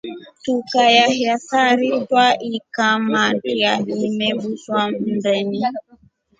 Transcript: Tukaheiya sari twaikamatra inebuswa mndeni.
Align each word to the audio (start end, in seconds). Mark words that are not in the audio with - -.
Tukaheiya 0.43 1.33
sari 1.47 1.89
twaikamatra 2.07 3.71
inebuswa 4.05 4.81
mndeni. 4.99 5.59